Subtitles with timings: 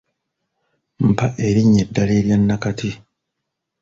[1.09, 2.89] Mpa erinnya eddala erya nakati.